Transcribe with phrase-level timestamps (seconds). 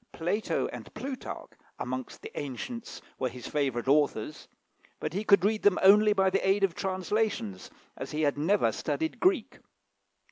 [0.13, 4.47] Plato and Plutarch, amongst the ancients, were his favourite authors;
[4.99, 8.71] but he could read them only by the aid of translations, as he had never
[8.71, 9.59] studied Greek.